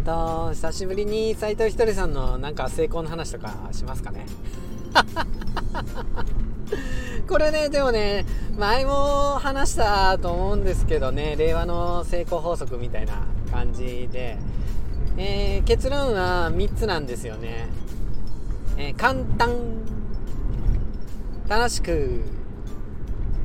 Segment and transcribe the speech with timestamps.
[0.00, 4.26] と久しぶりに斎藤ひとりさんのなんか成功の話とかしますかね？
[7.28, 8.24] これねでもね
[8.56, 14.38] 前も話したと思うんですけどね令和の成功法則みたいな感じで、
[15.16, 17.68] えー、結論は3つなんですよね、
[18.76, 19.50] えー、簡単
[21.48, 22.22] 楽しく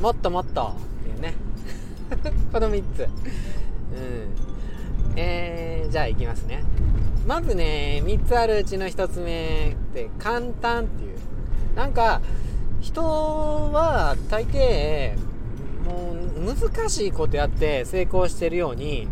[0.00, 1.34] もっともっとっていうね。
[2.52, 3.00] この3つ。
[3.02, 3.08] うん。
[5.20, 6.62] えー、じゃあいきますね。
[7.26, 11.18] まずね3つあるうちの1つ目って簡単っていう。
[11.74, 12.20] なんか
[12.80, 15.16] 人は大抵
[15.84, 19.08] もう難しいことやって成功してるように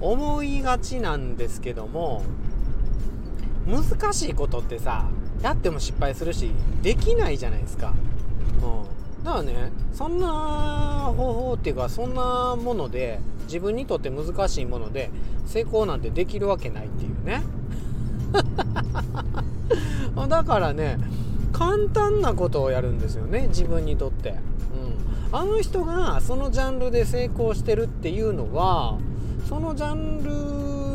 [0.00, 2.22] 思いがちなんですけども
[3.66, 5.08] 難しいことってさ
[5.42, 6.50] やっても失敗するし
[6.82, 7.94] できないじゃないですか、
[8.62, 15.10] うん、だからねそんな方法っていうかそんなもので自分にとって難しいもので
[15.46, 17.42] 成功なんてできるわけないっていうね。
[20.28, 20.98] だからね
[21.52, 28.98] 簡単なことをやるんですよね自分にとって、うん、あの人がそのジャンルで成功してるっていうのは
[29.48, 30.30] そのジャンル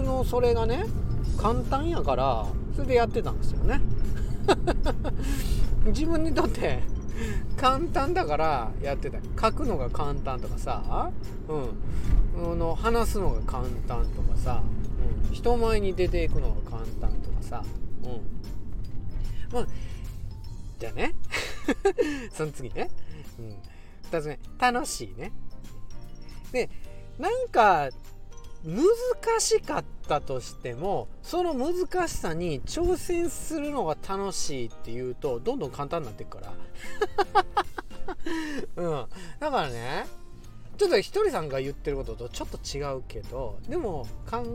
[0.03, 0.86] のそれがね
[1.38, 3.81] 簡単やからそれでやってたんですよね。
[5.88, 6.80] 自分にとって
[7.58, 9.20] 簡単だからやってた。
[9.42, 11.12] 書くのが簡単とかさ、
[12.36, 14.64] うん、の話すのが簡単とかさ、
[15.30, 17.64] うん、人前に出ていくのが簡単とかさ、
[18.04, 19.54] うん。
[19.54, 19.68] まあ、
[20.80, 21.16] じゃあね。
[22.32, 22.90] その次ね、
[23.40, 23.58] うん、
[24.12, 25.32] 2つ目楽しいね。
[26.52, 26.70] で
[27.20, 27.90] なんか
[28.66, 36.54] 難しかったとしてもその難しさに挑戦するのが楽しいっていうとどんどん簡単になっていくから。
[38.84, 39.06] うん。
[39.40, 40.08] だからね
[40.78, 44.46] ちょっとひとりさんが言ってることとちょっと違うけどでも感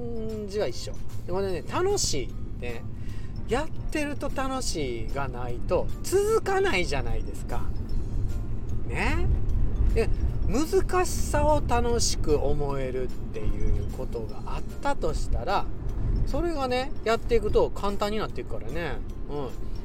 [0.48, 0.92] じは一緒。
[1.26, 2.82] でもね楽しいって
[3.48, 7.62] やってると楽しいがないと続かないじゃないですか。
[8.86, 9.26] ね。
[9.94, 10.08] で
[10.46, 15.64] 難しさを楽しく思えるっていうことがあったとしたら
[16.26, 18.96] それがねやっていくと簡単になっていくからね。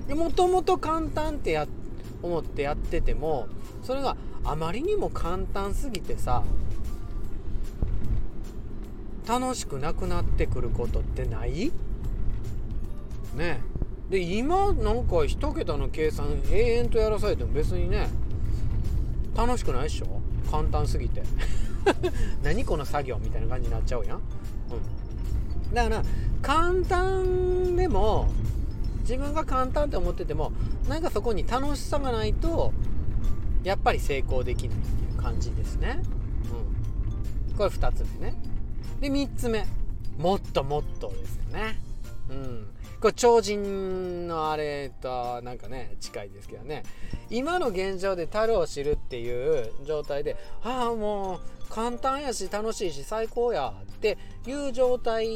[0.07, 0.17] うん。
[0.17, 1.67] もともと簡単ってや
[2.21, 3.47] 思ってやってても
[3.83, 6.43] それがあまりにも簡単すぎてさ
[9.27, 11.71] 楽しくなくなってくることってない？
[13.35, 13.61] ね。
[14.09, 18.07] で今なんか一桁の計算永遠とやらされても別にね
[19.35, 20.21] 楽しくないでしょ？
[20.49, 21.23] 簡単すぎて。
[22.43, 24.21] 何この作業みたいな感じになっちゃうやん、う
[25.71, 26.03] ん、だから
[26.41, 28.27] 簡単でも
[29.01, 30.51] 自分が簡単って思ってても
[30.89, 32.73] なんかそこに楽しさがないと
[33.63, 36.01] やっぱり成功できないっていう感じですね、
[37.49, 38.35] うん、これ2つ目ね。
[38.99, 39.67] で3つ目。
[40.17, 41.79] もっともっとですよね。
[42.29, 42.67] うん。
[42.99, 46.83] これ超人のあれとなんかね近いですけどね。
[47.29, 55.27] 今の現状で樽を知るっていう状態でああもう簡単やし楽しいし最高やっていう状態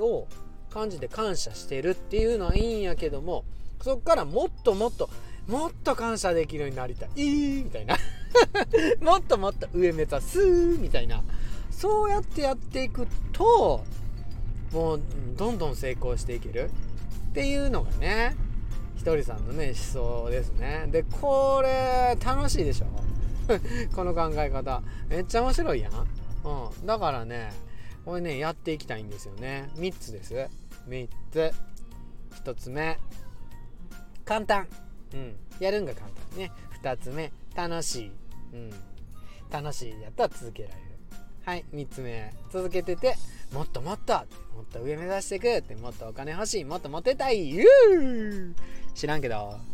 [0.00, 0.26] を
[0.70, 3.44] 感じて感謝してるっていうのはいいんやけども
[3.82, 5.10] そっからもっともっと
[5.46, 7.08] もっと感謝できるようになりたい。
[7.16, 7.96] みたいな。
[9.02, 10.38] もっともっと上目指す
[10.78, 11.22] みたいな。
[11.70, 13.84] そうやってやっていくと
[14.72, 15.00] もう
[15.36, 16.70] どんどん成功していける
[17.30, 18.34] っていうのがね
[18.96, 20.86] ひとりさんのね思想ですね。
[20.90, 22.86] でこれ楽しいでしょ？
[23.94, 24.82] この考え方。
[25.08, 27.52] めっちゃ面白いやん、うん、だからね
[28.04, 29.70] これねやっていきたいんですよね。
[29.76, 30.34] 3つです。
[30.88, 31.52] 3つ。
[32.44, 32.98] 1つ目。
[34.24, 34.68] 簡単。
[35.12, 35.36] うん。
[35.58, 36.52] やるんが簡単ね。
[36.82, 37.32] 2つ目。
[37.54, 38.12] 楽しい。
[38.52, 38.70] うん。
[39.50, 40.80] 楽しいやったら続けられる。
[41.44, 41.64] はい。
[41.72, 42.32] 3つ目。
[42.50, 43.16] 続けてて
[43.52, 44.20] もっともっとも
[44.62, 47.54] っと上目指していくってもっとお金欲しいもっとモテたい
[48.94, 49.71] 知らんけど。